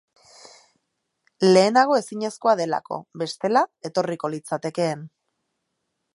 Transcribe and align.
Lehenago 1.47 1.99
ezinezkoa 1.99 2.55
delako, 2.63 2.99
bestela 3.23 3.65
etorriko 3.91 4.35
litzatekeen. 4.37 5.07